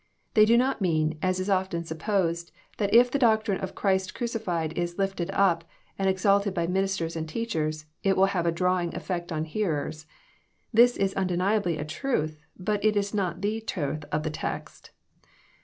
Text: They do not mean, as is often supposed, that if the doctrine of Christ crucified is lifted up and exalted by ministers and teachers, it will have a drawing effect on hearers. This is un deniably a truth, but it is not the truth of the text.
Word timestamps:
They 0.33 0.45
do 0.45 0.57
not 0.57 0.81
mean, 0.81 1.19
as 1.21 1.39
is 1.39 1.47
often 1.47 1.83
supposed, 1.85 2.51
that 2.79 2.91
if 2.91 3.11
the 3.11 3.19
doctrine 3.19 3.59
of 3.59 3.75
Christ 3.75 4.15
crucified 4.15 4.75
is 4.75 4.97
lifted 4.97 5.29
up 5.29 5.63
and 5.99 6.09
exalted 6.09 6.55
by 6.55 6.65
ministers 6.65 7.15
and 7.15 7.29
teachers, 7.29 7.85
it 8.01 8.17
will 8.17 8.25
have 8.33 8.47
a 8.47 8.51
drawing 8.51 8.95
effect 8.95 9.31
on 9.31 9.45
hearers. 9.45 10.07
This 10.73 10.97
is 10.97 11.15
un 11.15 11.27
deniably 11.27 11.77
a 11.79 11.85
truth, 11.85 12.39
but 12.57 12.83
it 12.83 12.95
is 12.97 13.13
not 13.13 13.43
the 13.43 13.61
truth 13.61 14.03
of 14.11 14.23
the 14.23 14.31
text. 14.31 14.89